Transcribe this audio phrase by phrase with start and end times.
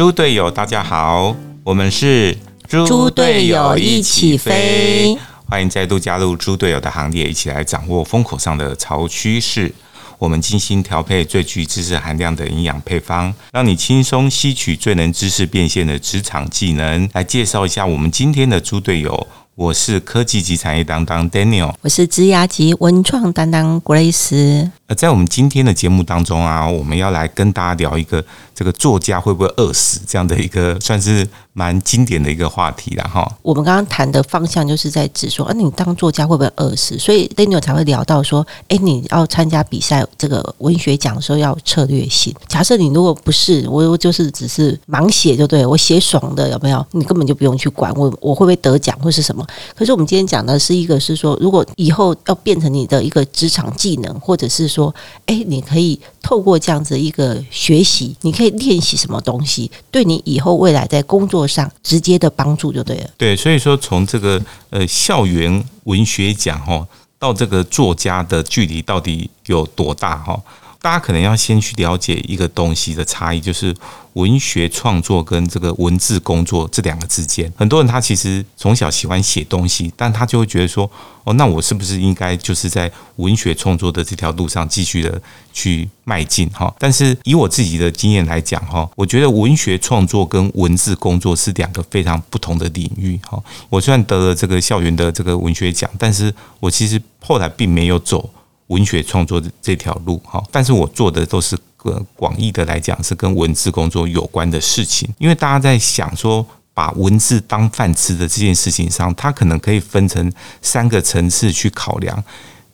[0.00, 2.34] 猪队友，大家好，我们是
[2.66, 5.14] 猪队友一起飞，
[5.44, 9.70] 欢迎再度加入猪队友的行列，一起来掌握风口上的潮趋势。
[10.18, 17.06] 我们精心调配最具知识含量的营养配方，让你轻松吸取最能知识变现的职场技能。
[17.12, 19.26] 来介绍一下我们今天的猪队友。
[19.56, 24.70] 我是科技及产业担当 Daniel，我是职涯及文创担当 Grace。
[24.94, 33.30] 在我们今天的节目当中啊，我们要来跟大家聊一个这个作家会不会饿死这样的一个算是蛮经典的一个话题了哈。
[33.42, 36.98] 我们刚刚谈的方向就是在指说，啊，你当作家会不会饿死？
[36.98, 42.34] 所以 Daniel 才会聊到说，哎，你要参加比赛这个文学奖的时候要策略性。
[42.48, 46.84] 假设你如果不是我，就是只是盲写就对我写爽的有没有？
[46.92, 49.46] 你根本就不用去管我我会不会得奖或是什么。
[49.76, 54.94] 可是我们今天讲的是一个，是说如果以后要变成你的一个职场技能，或者是说，说
[55.26, 63.10] 哎，你可以透过这样子一个学习，你可以练习什么东西，对你以后未来在工作上直接的帮助就对了。
[63.18, 66.86] 对，所以说从这个呃校园文学奖哈，
[67.18, 70.40] 到这个作家的距离到底有多大哈？
[70.82, 73.74] 大家可能要先去了解一个东西的差异，就是
[74.14, 77.52] 文学创作跟这个文字工作这两个之间。
[77.54, 80.90] 很多人他其实从小喜欢写东西，但他就会觉得说
[81.24, 85.20] ：“哦，那我是不是应该就是在文学创作的这条路上继续的
[85.52, 93.20] 去迈进？”哈，但是以我自己的经验来讲，哈，我觉得文学创作跟文字工作是两个非常不同的领域。
[93.28, 98.30] 哈，我虽然得了这个校园的这个文学奖，但是我其实后来并没有走。
[98.70, 105.12] 文学创作的这条路，哈，但是我做的都是个广义的来讲，是跟文字工作有关的事情。
[105.18, 112.22] 因为大家在想说，把文字当饭吃的这件事情上，它可能可以分成三个层次去考量。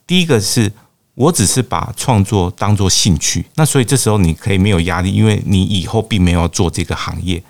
[0.06, 0.70] 第一个是
[1.14, 7.42] 我只是把创作当做兴趣，那所以这时候你可以没有压力，因为你以后并没有做这个行业，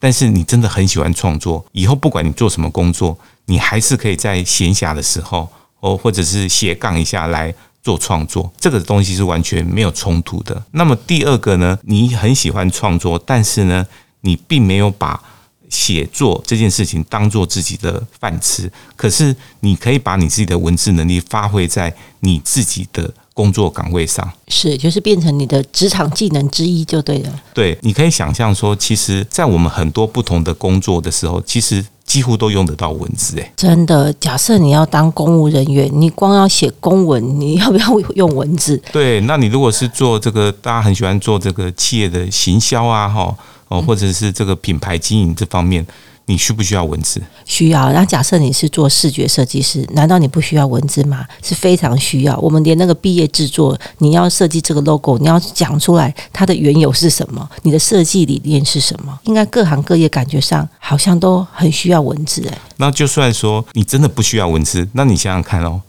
[0.00, 3.16] 但是你真的很喜欢创作，以后不管你做什么工作，
[3.46, 7.54] 你还是可以在闲暇的时候，哦，或者是斜杠一下来。
[7.82, 10.62] 做创作这个东西是完全没有冲突的。
[10.70, 11.76] 那么第二个呢？
[11.82, 13.84] 你很喜欢创作，但是呢，
[14.20, 15.20] 你并没有把
[15.68, 18.70] 写作这件事情当做自己的饭吃。
[18.94, 27.42] 可是你可以把你自己的文字能力发挥在你自己的工作岗位上，是就是变成你的职场技能之一就对了。
[27.52, 31.84] 对，你可以想象说，其实，在我们很多不同的工作的时候，其实。
[32.12, 34.12] 几乎都用得到文字，哎，真的。
[34.20, 38.76] 假设你要当公务人员，你光要写公文，你要不要用文字？
[38.92, 43.34] 对，那你如果是做这个，大家很喜欢做这个企业的行销啊，哈，
[43.68, 45.86] 哦，或者是这个品牌经营这方面。
[46.26, 47.20] 你需不需要文字？
[47.44, 47.92] 需要。
[47.92, 51.26] 那假设你是做视觉设计师，难道你不需要文字吗？
[51.42, 52.36] 是非常需要。
[52.38, 59.18] 我们连那个毕业制作，你要设计这个 logo，你要讲出来它的缘由是什么，你的设计理念是什么？
[59.24, 62.58] 应该各行各业感觉上好像都很需要文字哎。
[62.76, 65.82] 那就算说你真的不需要文字，那你想想看哦。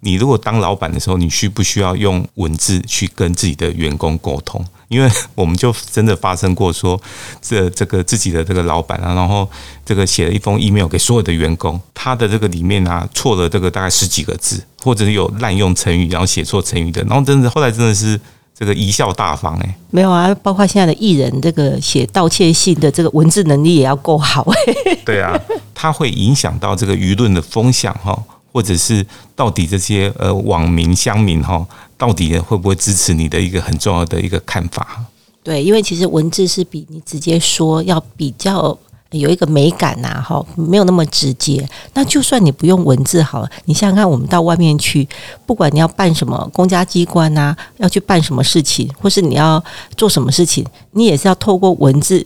[0.00, 4.64] 你如果当老板的时候，你需不需要用文字去跟自己的员工沟通？
[4.88, 7.00] 因为我们就真的发生过说，
[7.40, 9.48] 这这个自己的这个老板啊，然后
[9.84, 18.18] 这个写了一封 email 给所有的员工，他的这个里面啊错了这个大概十几个字，或者是有滥用成语，然后写错成语的，然后真的后来真的是
[18.58, 25.38] 这个贻笑大方哎，没有啊，包括现在的艺人，这个写道歉信的这个文字能力也要够好哎，对啊，
[25.74, 28.18] 它会影响到这个舆论的风向哈。
[28.52, 29.04] 或者是
[29.36, 31.66] 到底这些呃网民乡民哈，
[31.96, 35.04] 到底会不会支持你的一个很重要的一个看法？
[35.42, 38.76] 对，因为其实文字是比你直接说要比较
[39.12, 41.66] 有一个美感呐，哈，没有那么直接。
[41.94, 45.08] 那就算你不用文字好了，你想想看，我们到外面去，
[45.46, 49.62] 不管你要办什么公家机关呐，要去办什么事情，或是你要
[49.96, 52.22] 做什么事情，你也是要透过文字。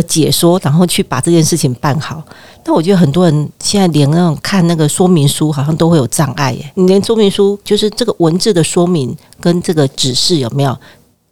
[0.00, 2.22] 的解说，然后去把这件事情办好。
[2.62, 6.72] 但我觉得很多人现在连那种看那个说明书，好像都会有障碍耶。
[6.74, 10.78] 你连说明书，就是这个文字的说明跟这个指示有没有？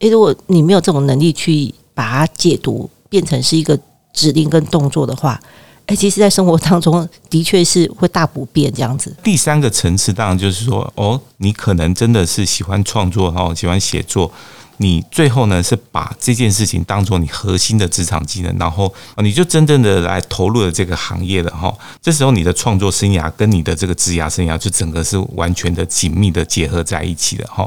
[0.00, 3.78] 诶，如果你没有这种能力去把它解读变成是一个
[4.12, 5.40] 指令跟动作的话，
[5.86, 9.14] 诶，其实，在生活当中的确是会大不便这样子。
[9.22, 14.30] 第三个层次，当然就是说，哦，你可能真的是喜欢创作哈，喜欢写作。
[14.78, 18.92] 你最后呢是把这件事情当做你核心的职场技能，然后
[19.22, 21.74] 你就真正的来投入了这个行业了哈。
[22.02, 27.66] 这时候你的创作生涯跟你的这个职涯生涯就整个是完全的紧密的结合在一起的哈。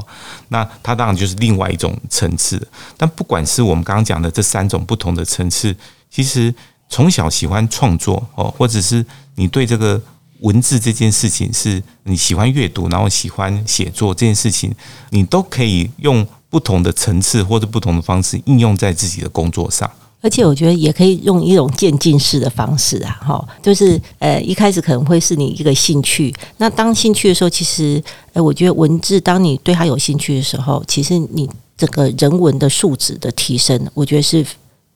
[0.50, 2.62] 那它当然就是另外一种层次。
[2.96, 5.76] 但不管是我们刚刚讲的这三种不同的层次，
[6.12, 6.54] 其实
[6.90, 9.04] 从小喜欢创作哦，或者是
[9.36, 10.00] 你对这个
[10.42, 14.74] 文字这件事情是你喜欢阅读，然后喜欢写作这件事情，
[15.10, 16.28] 你都可以用。
[16.50, 19.90] 不同的层次或者不同的方式应用在自己的工作上，
[20.22, 28.02] 而且我觉得也可以用一种渐进式的方式啊，哈，就是呃一开始可能会是你一个兴趣，那当兴趣的时候，其实
[28.34, 34.46] 呃我觉得文字，当你对它有兴趣的时候，其实你整个人文的素质的提升，我觉得是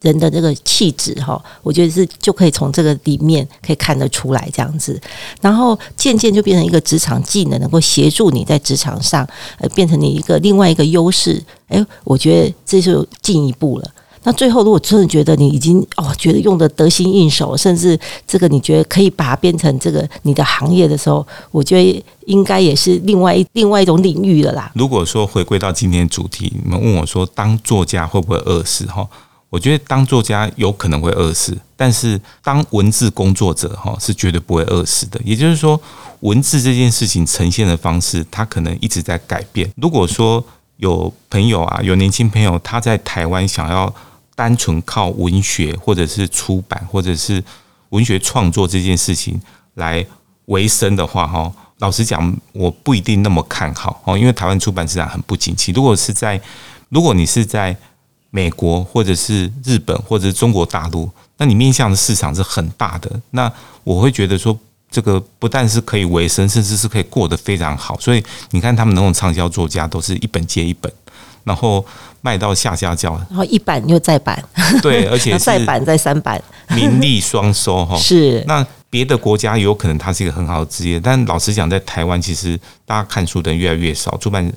[0.04, 5.02] 人的这个气质哈，我觉得是就可以从这个里面可以看得出来这样子，
[5.42, 9.28] 然后渐渐就变成一个职场技能，能够协助你在职场上
[9.58, 13.90] 呃变成你一个另外一个优势，诶，我觉得这就进一步了。
[14.26, 24.72] 那最后，如果真的觉得你已经哦，觉得用的得心应手，甚至这个你觉得可以把它变成这个你的行业的时候，我觉得应该也是另外一另外一种领域了啦。
[24.76, 28.86] 如果说回归到今天主题，你们问我说当作家会不会饿死？
[28.86, 29.06] 哈，
[29.54, 35.22] 我觉得当作家有可能会饿死，但是当文字工作者哈是绝对不会饿死的。
[35.24, 35.80] 也就是说，
[36.22, 39.72] 文字这件事情呈现的方式，它可能一直在改变。
[39.76, 40.44] 如果说
[40.78, 43.94] 有朋友啊，有年轻朋友他在台湾想要。
[44.36, 47.42] 单纯靠文学或者是出版或者是
[47.90, 49.40] 文学创作这件事情
[49.76, 50.04] 来
[50.46, 55.72] 维生的话，哈，老实讲，我不一定那么看好哦，因为台湾出版市场很不景气。
[55.72, 56.42] 如果是在
[56.90, 57.78] 如果你是在
[58.36, 61.08] 美国或者是日本或者是中国大陆，
[61.38, 63.08] 那你面向的市场是很大的。
[63.30, 63.52] 那
[63.84, 64.58] 我会觉得说，
[64.90, 67.96] 这个不但是可以维生，甚至是可以过得非常好。
[68.00, 70.92] 所以你看，他们那种畅销作家都是一本接一本。
[71.44, 71.86] 然后
[72.22, 74.44] 卖到下下叫， 然后一版又再版，
[74.82, 77.96] 对，而且再版再三版，名利双收哈。
[77.98, 84.54] 是，那别的国家有可能它是一个很好的职业，但老实讲，在台湾其实大家看书的人越来越少，出版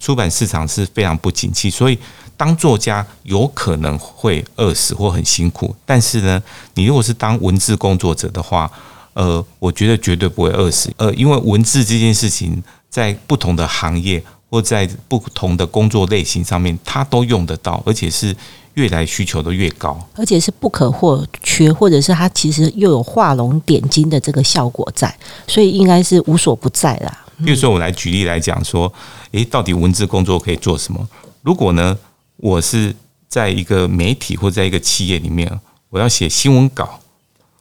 [0.00, 1.98] 出版市场是非常不景气，所以
[2.40, 5.76] 当作家有可能会饿死或很辛苦。
[5.84, 6.42] 但是呢，
[6.72, 8.70] 你如果是当文字工作者的话，
[9.12, 10.90] 呃，我觉得绝对不会饿死。
[10.96, 14.22] 呃，因为文字这件事情在不同的行业。
[14.52, 18.34] 或在不同的工作类型上面，它都用得到，而且是
[18.74, 25.16] 越来需求都越高，而且是不可或缺，或者是它其实又有画龙点睛的这个效果在，
[25.46, 27.16] 所以应该是无所不在啦。
[27.44, 28.92] 比如说，我来举例来讲说，
[29.30, 31.08] 诶，到底文字工作可以做什么？
[31.42, 31.96] 如果呢，
[32.40, 32.94] 我是
[33.28, 35.60] 在一个媒体或在一个企业里面，
[35.90, 37.00] 我要写新闻稿，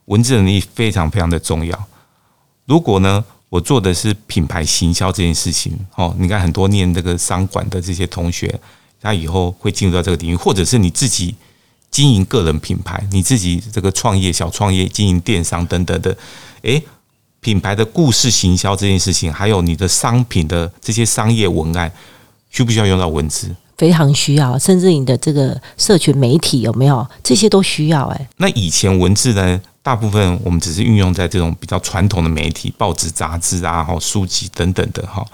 [0.06, 1.88] 文字能力非常非常的重要。
[2.66, 3.24] 如果呢？
[3.50, 8.60] 我做的是品牌行销这件事情，哦，你看很多念这个商管的这些同学，
[9.02, 11.34] 他以后会进入到这个领域，或者是你自己
[11.90, 16.16] 经营个人品牌，你自己这个创业小创业经营电商等等的，
[16.62, 16.84] 诶，
[17.40, 21.92] 品牌的故事行销这件事情，还有你的商品的这些商业文案，
[22.52, 23.50] 需不需要用到文字？
[23.80, 28.06] 非常需要，甚至你的这个社群媒体有没有这些都需要？
[28.10, 29.62] 诶，那以前文字呢？
[29.82, 35.26] 大部分我们只是运用在这种比较传统的媒体、报纸、杂志啊、哈书籍等等的哈。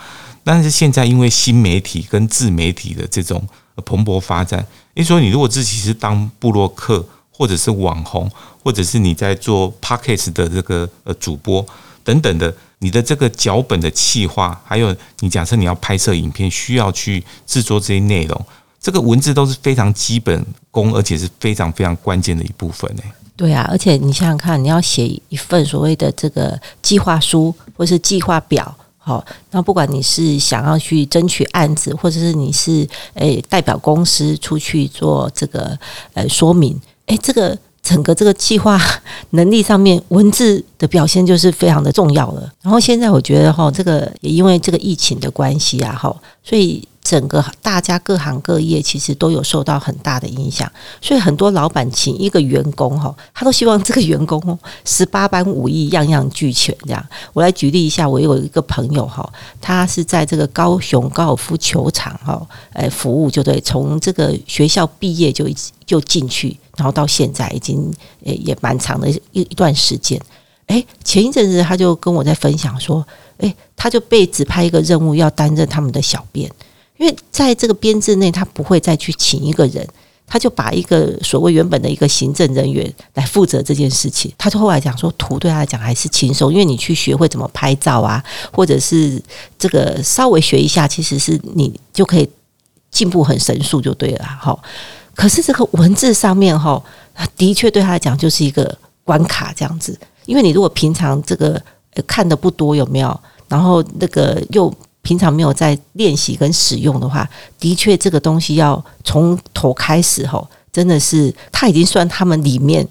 [0.44, 3.42] 但是现在因为新媒体跟自媒体的这种
[3.84, 4.64] 蓬勃发展，
[4.94, 8.30] 你说你如果自己是当布洛克，或者是网红，
[8.64, 11.66] 或者是你在做 podcast 的这个呃主播
[12.06, 18.46] 等等的，你的这个脚本的企划，还有你假设你要拍摄影片，需要去制作这些内容，
[18.80, 23.02] 这个文字都是非常基本功，而且是非常非常关键的一部分呢。
[23.36, 35.78] 对啊，而且你想想看，你要写一份所谓的这个计划书或是计划表，好，那不管你是想要去争取案子，或者是你是诶代表公司出去做这个
[36.14, 38.82] 呃说明，诶，这个整个这个计划
[39.30, 42.52] 能力上面，文字的表现就是非常的重要了。
[42.64, 46.14] 然后现在我觉得哈，这个也因为这个疫情的关系啊，哈，
[46.44, 46.86] 所以。
[47.06, 50.68] 整个大家各行各业其实都有受到很大的影响，
[51.00, 56.76] 所以很多老板请一个员工哈，他都希望这个员工十八般武艺样样俱全。
[56.88, 62.42] 这样，我来举例一下，我有一个朋友哈，他是在这个高雄高尔夫球场哈，
[62.74, 65.48] 诶服务就对，从这个学校毕业就
[65.86, 70.20] 就进去，然后到现在已经诶也蛮长的一一段时间。
[70.68, 73.06] 诶，前一阵子他就跟我在分享说，
[73.38, 76.50] 诶，他就被指派一个任务要担任他们的小编。
[76.98, 79.86] 因为在这个编制内，他不会再去请一个人，
[80.26, 84.32] 他就把一个所谓原本的一个行政人员来负责这件事情。
[84.38, 89.22] 他就后来讲说，图对他来讲还是轻松，因为你去学会怎么拍照啊，或者是
[89.60, 92.28] 这个稍微学一下，其实是你就可以
[92.90, 94.58] 进步很神速就对了哈。
[95.16, 96.82] 可是这个文字上面哈，
[97.36, 101.60] 的确对他来讲就是一个关卡这样子，因为你如果平常这个
[102.06, 104.72] 看的不多有没有，然后那个又。
[105.06, 107.30] 平常没有在练习跟使用的话，
[107.60, 112.84] 的确这个东西要从头开始吼，真的是他已经算他们里面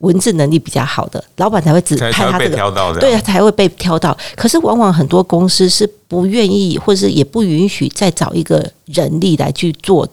[0.00, 4.14] 文字能力比较好的老板才会指派他这个，对，才会被挑到。
[4.36, 10.06] 可是往往很多公司是不愿意，或者是也不允许再找一个人力来去做。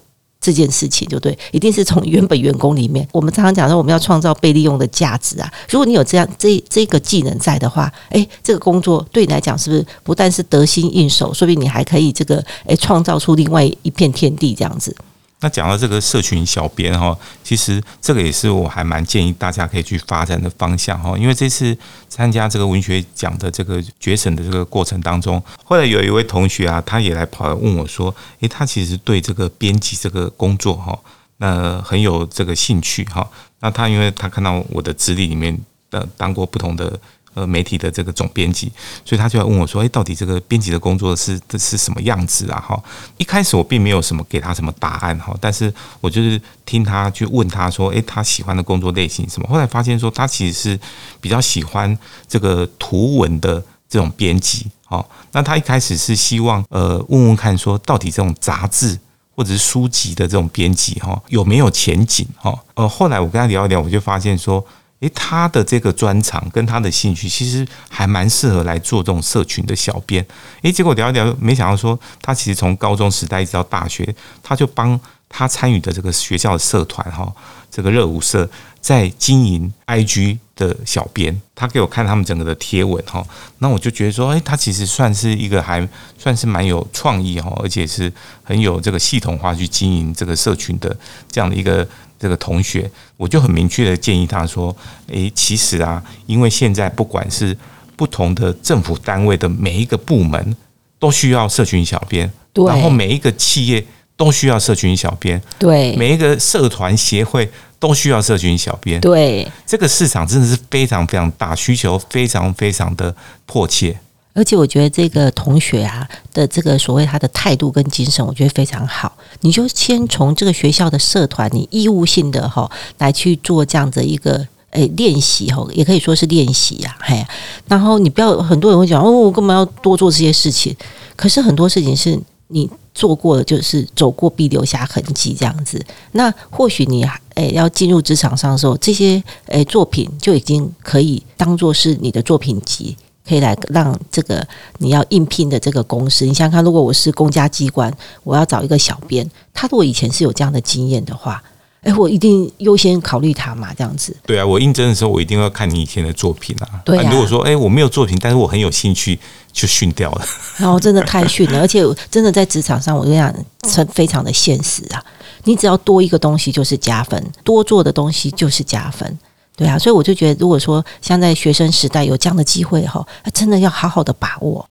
[0.47, 3.05] 这件事情，就对，一定是从原本员工里面。
[3.11, 5.51] 我们常常讲说，我们要创造被利用的价值啊。
[5.69, 14.95] 如果你有这样这这个技能在的话，哎，这个工作对你来讲是不是不但是得心应手，说明你还可以这个哎创造出另外一片天地这样子。
[15.39, 21.15] 那讲到这个社群小编哈，其实这个也是我还蛮建议大家可以去发展的方向哈。
[21.17, 21.77] 因为这次
[22.09, 30.97] 参加这个文学奖的这个决审的这个过程当中，后来有一位同学啊，他也来跑来问我说：“诶，他其实对这个编辑这个工作哈，
[31.37, 33.29] 那很有这个兴趣哈。
[33.59, 35.55] 那他因为他看到我的资历里面
[35.91, 36.99] 的当过不同的。”
[37.37, 38.71] 呃，媒体的这个总编辑，
[39.05, 42.83] 所以他就要问我说：“哎，到底这个编辑的工作是这是什么样子啊？”哈，
[43.17, 50.79] 一开始我并没有什么给他什么答案哈，但是我就是听他去问他说：“哎，他喜欢的工作类型什么？”后来发现说，他其实是
[51.21, 51.95] 比较喜欢
[52.27, 54.65] 这个图文的这种编辑。
[54.85, 58.97] 哈，那他一开始是希望呃问问看说，到底这种杂志
[59.35, 62.25] 或者是书籍的这种编辑哈有没有前景？
[62.35, 64.65] 哈，呃，后来我跟他聊一聊，我就发现说。
[65.01, 70.25] 诶，他的这个专长跟他的兴趣，其实还蛮适合来做这种社群的小编。
[70.63, 74.99] 诶，结果聊一聊，没想到说他其实从高中时代一直到大学，他就帮
[75.29, 77.31] 他参与的这个学校的社团哈，
[77.69, 78.49] 这个热舞社
[78.81, 81.39] 在经营 IG 的小编。
[81.53, 83.23] 他给我看他们整个的贴文哈，
[83.59, 85.87] 那我就觉得说，诶，他其实算是一个还
[86.17, 88.11] 算是蛮有创意哈，而且是
[88.43, 90.97] 很有这个系统化去经营这个社群的
[91.31, 91.87] 这样的一个。
[92.19, 94.75] 这个同学，我就很明确的建议他说
[95.07, 97.55] ：“诶，其实啊，因为现在不管是
[97.95, 100.55] 不同的政府单位的每一个部门，
[100.99, 113.97] 都需要社群小编，然后每一个企业都需要社群小编，对，每一个社团协会都需要社群小编，对，这个市场真的是非常非常大，需求非常非常的迫切。”
[114.37, 119.11] 而且我觉得这个同学啊的这个所谓他的态度跟精神，我觉得非常好。
[119.41, 127.25] 你就先从这个学校的社团，你义务性的哈来去做这样的一个诶练习哈，也可以说是练习呀，嘿。
[127.67, 130.75] 然后你不要很多人会讲哦，我干嘛要多做这些事情？
[131.15, 135.83] 可是很多事情是你做过的，就是走过必留下痕迹这样子。
[136.11, 137.03] 那或许你
[137.33, 142.95] 诶要进入职场上的时候，这些诶作品就已经可以当做是你的作品集。
[143.27, 144.45] 可以来让这个
[144.77, 147.91] 你要应聘的这个公司，你想想看，如果我是公家机关，
[148.23, 151.43] 我要找一个小编，他如果以前是有这样的经验的话，
[151.81, 154.15] 哎，我一定优先考虑他嘛，这样子。
[154.25, 156.81] 对啊，我应征的时候，我一定要看你以前的作品啊。
[156.83, 157.11] 对啊。
[157.11, 159.19] 如果说哎，我没有作品，但是我很有兴趣，
[159.51, 160.25] 就训掉了。
[160.57, 165.03] 然后真的太训了，而且真的在职场上，我跟你讲，非非常的现实啊。
[165.43, 169.17] 你只要多一个东西就是加分，多做的东西就是加分。
[169.57, 174.67] 对啊，所以我就觉得，如果说像在学生时代有这样的机会哈，真的要好好的把握。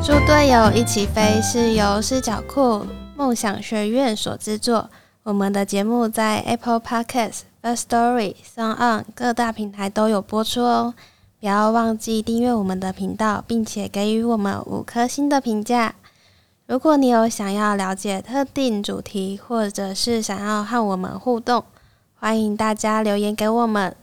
[0.00, 4.88] 猪队友一起飞是由视角库梦想学院所制作，
[5.24, 7.53] 我们的节目在 Apple Podcast。
[7.64, 10.92] The Story、Song On 各大平台都有播出哦，
[11.40, 15.94] 不要忘记订阅我们的频道，并且给予我们五颗星的评价。
[16.66, 21.64] 如果你有想要了解特定主题，或者是想要和我们互动，
[22.16, 23.96] 欢迎大家留言给我们，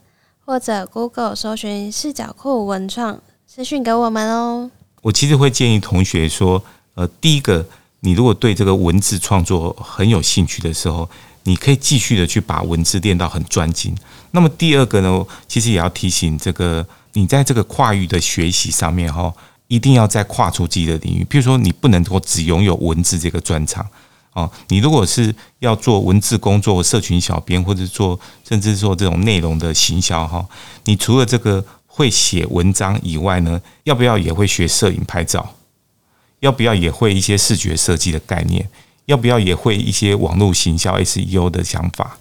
[0.43, 4.71] 或者 Google 搜寻视角库文创私讯给我们哦。
[5.03, 6.63] 我其实会建议同学说，
[6.95, 7.63] 呃，第一个，
[7.99, 11.07] 你如果对这个文字创作很有兴趣的时候。
[11.43, 13.95] 你可以继续的去把文字练到很专精。
[14.31, 19.33] 那么第二个呢，其实也要提醒这个，你在这个跨域的学习上面哈，
[19.67, 21.25] 一定要再跨出自己的领域。
[21.25, 23.85] 比如说，你不能够只拥有文字这个专长
[24.33, 24.49] 哦。
[24.69, 30.45] 你如果是要做文字工作、社群小编，或者做甚至做这种内容的行销哈，
[30.85, 35.55] 你除了这个会写文章以外呢，要不要也会学摄影拍照？
[36.39, 38.67] 要不要也会一些视觉设计的概念？
[39.05, 42.17] 要不要也会一些网络行销 SEO 的想法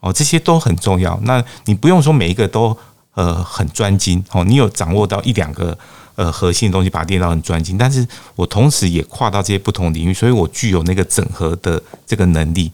[0.00, 1.18] 哦，这些都很重要。
[1.22, 2.76] 那你不用说每一个都
[3.14, 5.76] 呃很专精哦，你有掌握到一两个
[6.14, 7.78] 呃核心的东西，把它练到很专精。
[7.78, 12.70] 但是我同时也跨到这些不同领域，所以我具有那个整合的这个能力。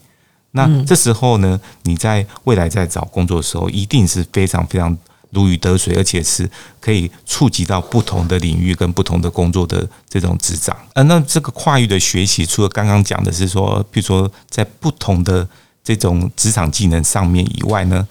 [0.53, 4.97] 那这时候呢，你在未来在找工作的时候，一定是非常非常。
[5.31, 6.49] 如鱼得水，而且是
[6.81, 10.77] 可以触及到不同的领域跟不同的工作的这种职掌。
[10.95, 15.49] 呃，那这个跨域的学习，除了刚刚讲的是说，比如说在不同的
[15.83, 18.07] 这种职场技能上面以外呢，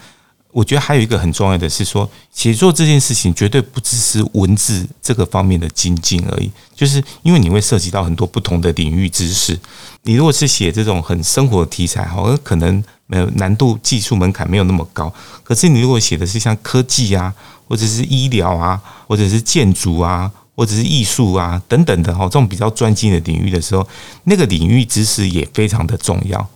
[0.51, 9.58] 我觉得还有一个很重要的是说，写作这件事情绝对不只是文字这个方面的精进而已，就是因为你会涉及到很多不同的领域知识。
[10.03, 15.13] 你如果是写这种很生活的题材，好，可能没有难度、技术门槛没有那么高。
[15.44, 17.32] 可是你如果写的是像科技啊，
[17.68, 23.88] 或者是医疗啊，或者是建筑啊，或者是艺术啊等等的哈，这种比较专精的领域的时候，
[24.24, 26.50] 那个领域知识也非常的重要。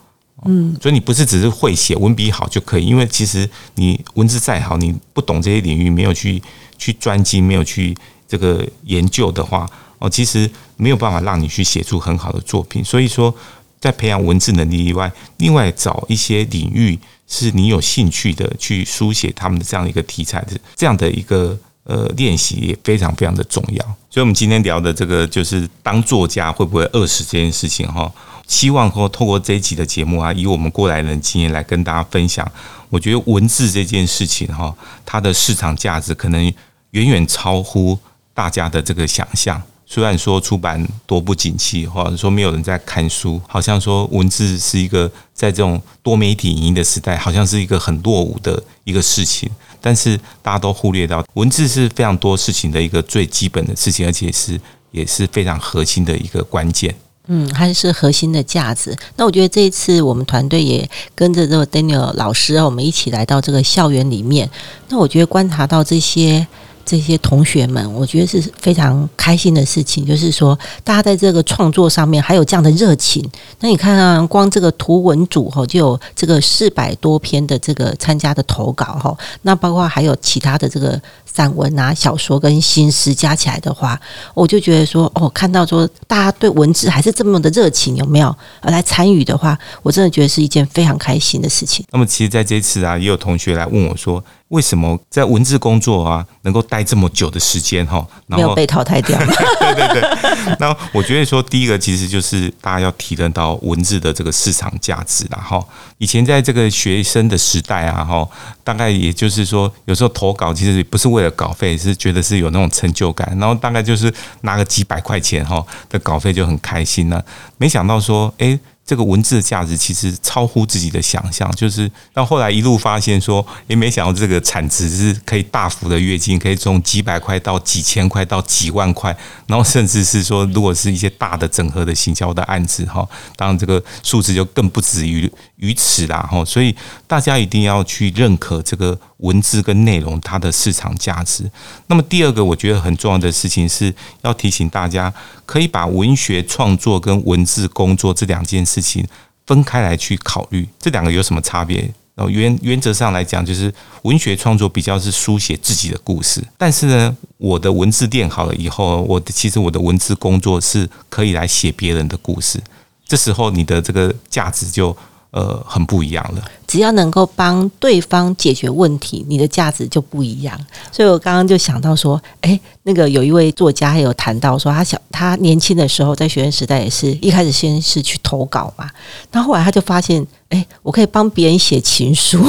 [0.45, 6.41] 嗯，所以你不是只是会写文笔好就可以，因为其实你文字再好，你不懂这些领域，没有去
[6.77, 7.95] 去专精，没有去
[8.27, 9.69] 这个研究的话，
[9.99, 12.83] 哦，其实没有办法让你去写出很好的作品。
[12.83, 13.33] 所以说，
[13.79, 16.97] 在培养文字能力以外，另外找一些领域
[17.27, 23.83] 是你有兴趣的，去书写他们的这样一个题材的这样的一个呃练习也非常非常的重要。
[24.09, 28.11] 所以，我们今天聊的这个就是当作家会不会饿死这件事情哈。
[28.47, 32.49] 希望说透过这一集的节目啊，以我们过来人的经验来跟大家分享。
[32.89, 36.43] 我觉得文字这件事情哈，它的市场价值可能
[36.91, 37.97] 远远超乎
[38.33, 39.61] 大家的这个想象。
[39.85, 49.49] 虽然说出版多不景气，或者说没有人在看书，好像说文字是一个在这种多媒体影音的时代，好像是一个很落伍的一个事情。
[49.79, 54.59] 但是大家都忽略到，文字是非常多事情的一个最基本的事情，而且是
[54.91, 56.95] 也是非常核心的一个关键。
[57.27, 58.95] 嗯，还是核心的价值。
[59.15, 64.49] 那我觉得这一次我们团队也跟着这个 Daniel 老师，我们一起来到这个校园里面。
[64.89, 66.47] 那我觉得观察到这些。
[66.85, 70.05] 这些同学们，我觉得是非常开心的事情。
[70.05, 73.23] 就是说，大家在这个创作上面还有这样的热情。
[73.59, 79.17] 那你看啊，光这个图文组哈，就有这个四百多篇的这个参加的投稿哈。
[79.43, 83.99] 那包括还有其他的这个散文啊、小说跟新诗加起来的话，
[84.33, 88.35] 我就觉得说，哦，看到说大家对文字还是这么的热情，有没有？
[88.61, 91.85] 而来参与的话，我真的觉得是一件非常开心的事情。
[91.91, 94.23] 那么，其实在这次啊，也有同学来问我说。
[94.53, 98.05] 为什么在文字工作啊，能够待这么久的时间哈？
[98.27, 99.17] 没有被淘汰掉。
[99.59, 100.55] 对对对。
[100.59, 105.59] 那我觉得说，第一个其实就是大家要提炼到文字的这个市场价值啦哈
[105.97, 108.27] 以前在这个学生的时代啊，哈，
[108.63, 117.25] 大概也就是说，有时候投稿其实不是为了稿费，是觉得是有那种成就感，然后大概就是拿个几百块钱哈的稿费就很开心了。
[117.57, 118.59] 没想到说，哎。
[118.85, 129.15] 这个文字的价值其实超乎自己的想象，就是到后来一路发现说，也没想到这个产值是可以大幅的跃进，可以从几百块到几千块到几万块，
[129.47, 136.43] 然后甚至是说，如果是一些大的整合的行销的案子哈，当然这个数字就更不止于于此啦哈。
[136.43, 136.75] 所以
[137.07, 141.49] 大家一定要去认可这个文字跟内容它的市场价值。
[141.87, 143.93] 那么第二个我觉得很重要的事情是
[144.23, 145.13] 要提醒大家，
[145.45, 148.72] 可以把文学创作跟文字工作这两件事。
[148.73, 149.05] 事情
[149.45, 151.77] 分开来去考虑，这两个有什么差别？
[152.15, 162.59] 然后原原则上来讲，就是文学创作比较是书写自己的故事，但是呢，我的文字练好了以后，我的其实我的文字工作是可以来写别人的故事，
[163.05, 164.95] 这时候你的这个价值就。
[165.33, 166.43] 呃，很不一样了。
[166.67, 170.55] 只要能够帮对方解决问题，你的价值就不一样。
[170.91, 178.87] 所以我刚刚就想到说，哎，那个有一位作家有谈到说，他小他年轻的时候在学生时代也是一开始先是去投稿嘛，
[179.31, 182.39] 那后来他就发现，哎，我可以帮别人写情书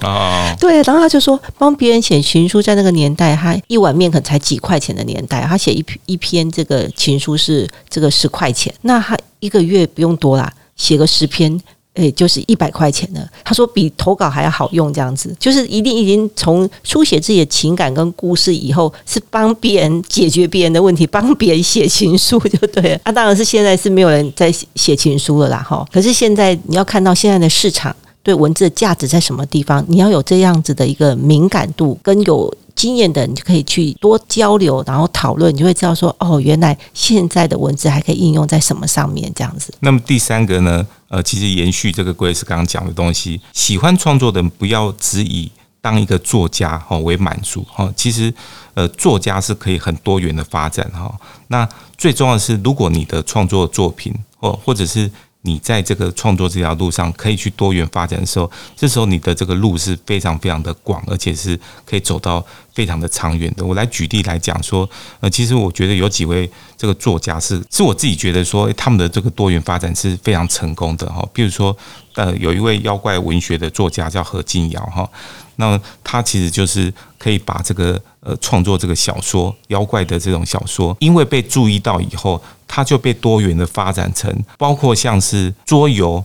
[0.00, 0.54] 啊。
[0.60, 11.60] 对，然后他就说，帮别人写情书，在那个年代，他一碗面可能才几块钱的年代，他写一一篇这个情书是这个十块钱，那他一个月不用多啦，写个十篇。
[11.94, 13.28] 诶，就是一百块钱的。
[13.44, 22.98] 他说比投稿还要好用，这样子就是一定已经从书写自己的情感跟故事以后，是帮别人解决别人的问题，帮别人写情书就对。
[23.04, 25.86] 那当然是现在是没有人在写情书了啦，哈。
[25.92, 32.52] 可是现在你要看到现在的市场对文字的价值在什么地方，你要有这样子的一个敏感度跟有。
[32.74, 39.72] 经验的，你就可以去多交流，然后讨论，你就会知道说，哦，原来现在的文字还可以应用在什么上面，这样子。
[39.80, 40.86] 那么第三个呢？
[41.08, 47.92] 呃，其实延续这个 Grace 刚刚讲的东西，喜欢创作的人不要只以当一个作家哈为满足哈。
[47.96, 48.32] 其实，
[48.74, 51.14] 呃，作家是可以很多元的发展哈。
[51.48, 55.10] 那最重要的是，如果你的创作作品或或者是。
[55.44, 63.64] 你在这个创作这条路上可以去多元发展的时候，这时候你的这个路是非常非常的广，而且是可以走到非常的长远的。
[63.64, 71.28] 我来举例来讲说，呃，其实我觉得有几位这个作家是是我自己觉得说他们的这个多元发展是非常成功的哈。
[71.32, 71.76] 比如说，
[72.14, 75.08] 呃，有一位妖怪文学的作家叫何静瑶哈，
[75.56, 82.40] 那他其实就是可以把这个呃创作这个小说妖怪的这种小说，因为被注意到以后。
[82.74, 86.24] 它就被多元的发展成，包括像是桌游、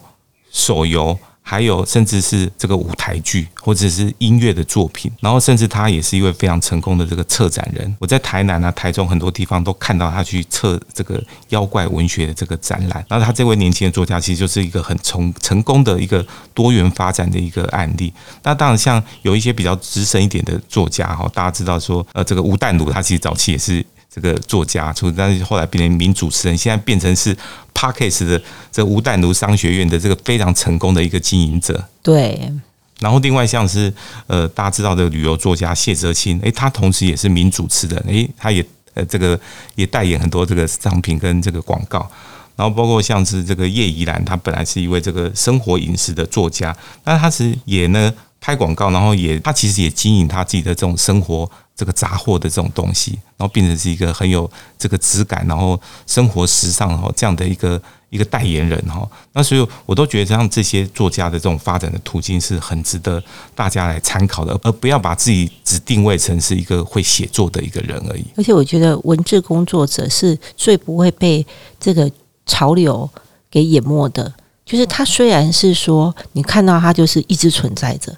[0.49, 7.93] 手游，还有甚至是这个舞台剧或者是音乐的作品，然后甚至他也是一位非常成功的这个策展人。
[7.99, 13.05] 我在台南啊、台中很多地方都看到他去策这个妖怪文学的这个展览。
[13.10, 18.13] 然后他这位年轻的作家其实就是一个很成成功的一个多元发展的一个案例。
[18.43, 23.86] 那当然，像有一些比较资深一点的作家哈，大家知道说，呃，这个吴淡如他其实早期也是。
[24.19, 27.36] 这个作家，出但是后来变成名主持人，现在变成是
[27.73, 31.88] Parkes 的这吴淡如商学院的这个非常成功的一个经营者。
[32.01, 32.51] 对。
[32.99, 33.93] 然后另外像是
[34.25, 39.39] 呃大家知道的旅游作家谢哲青，诶，他同时也是名主持人，诶，他也呃这个
[39.75, 42.10] 也代言很多这个商品跟这个广告。
[42.56, 51.50] 然后包括像是这个叶怡兰，她本来是一位这个生活饮食的作家，但他是也呢拍广告，然后也他其实也经营他自己的这种生活。
[51.78, 59.08] 这个杂货的这种东西，然后变成是一个很有这个质感，然后生活时尚哈这样的一个一个代言人哈。
[59.34, 63.23] 那所以我都觉得像这些作家的这种发展的途径是很值得
[63.54, 68.26] 大家来参考的，而不要把自己只定位成是一个会写作的一个人而已。
[68.36, 71.45] 而且我觉得文字工作者是最不会被
[71.80, 72.12] 这个
[72.47, 73.08] 潮流
[73.52, 74.34] 给淹没的，
[74.65, 78.12] 就是他虽然是说你看到他就是一直存在着。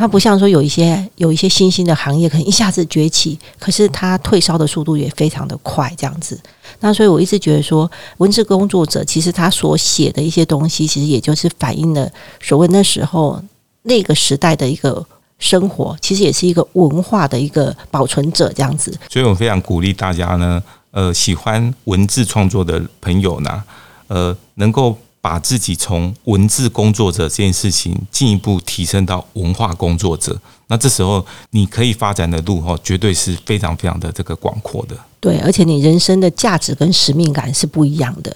[0.00, 6.40] 它不像说有一些有一些新兴的行业可能一下子崛起，可是它退烧的速度也非常的快，这样子。
[6.78, 12.10] 那所以我一直觉得说，文字工作者其实他所写的一些东西，其实也就是反映了
[12.40, 13.38] 所谓那时候
[13.82, 15.04] 那个时代的一个
[15.38, 18.98] 生活，其实也是一个文化的一个保存者，这样子。
[19.10, 23.62] 所以我非常鼓励大家呢，呃，喜欢文字创作的朋友呢，
[24.08, 24.96] 呃，能够。
[25.20, 34.96] 把自己从文字工作者这件事情进一步提升到文化工作者，那这时候你可以发展的路哈，绝对是非常非常的这个广阔的。
[35.20, 38.34] 对，而且你人生的价值跟使命感是不一样的。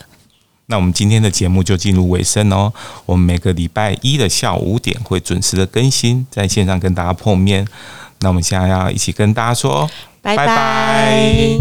[0.66, 2.72] 那我们今天的节目就进入尾声哦。
[3.04, 7.66] 我们每个礼拜一的下午五点会准时的更新，在线上跟大家碰面。
[8.20, 9.88] 那我们现在要一起跟大家说，
[10.22, 11.58] 拜拜。